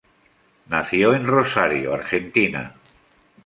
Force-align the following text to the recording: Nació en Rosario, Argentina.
Nació 0.65 1.13
en 1.13 1.27
Rosario, 1.27 1.93
Argentina. 1.93 2.73